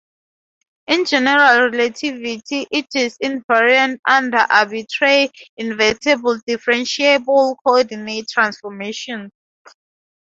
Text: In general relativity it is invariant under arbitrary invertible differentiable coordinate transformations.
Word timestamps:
In 0.87 1.05
general 1.05 1.69
relativity 1.69 2.65
it 2.71 2.87
is 2.95 3.19
invariant 3.23 3.99
under 4.09 4.39
arbitrary 4.49 5.29
invertible 5.57 6.39
differentiable 6.49 7.55
coordinate 7.63 8.27
transformations. 8.27 9.29